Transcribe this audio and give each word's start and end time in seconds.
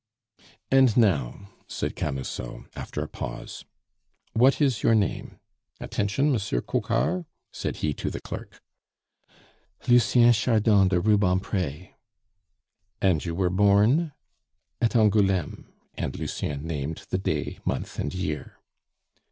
"And 0.71 0.97
now," 0.97 1.49
said 1.67 1.95
Camusot, 1.95 2.63
after 2.75 3.03
a 3.03 3.07
pause, 3.07 3.65
"what 4.33 4.59
is 4.59 4.81
your 4.81 4.95
name? 4.95 5.37
Attention, 5.79 6.31
Monsieur 6.31 6.59
Coquart!" 6.59 7.27
said 7.51 7.75
he 7.85 7.93
to 7.93 8.09
the 8.09 8.19
clerk. 8.19 8.63
"Lucien 9.87 10.33
Chardon 10.33 10.87
de 10.87 10.99
Rubempre." 10.99 11.89
"And 12.99 13.23
you 13.23 13.35
were 13.35 13.51
born?" 13.51 14.11
"At 14.81 14.95
Angouleme." 14.95 15.71
And 15.93 16.17
Lucien 16.17 16.65
named 16.65 17.05
the 17.11 17.19
day, 17.19 17.59
month, 17.63 17.99
and 17.99 18.11
year. 18.11 18.57